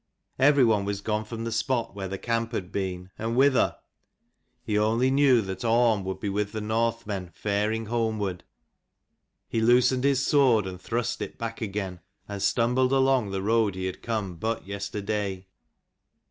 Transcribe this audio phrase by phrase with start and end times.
[0.39, 3.75] Every one was gone from the spot where the camp had been: and whither?
[4.63, 8.43] He only knew that Orm would 223 be with the Northmen faring homeward.
[9.47, 13.75] He loosened his sword and thrust it back again, and stumbled forth along the road
[13.75, 15.45] he had come but yesterday.